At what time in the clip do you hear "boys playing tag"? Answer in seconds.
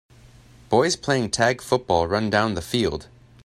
0.69-1.61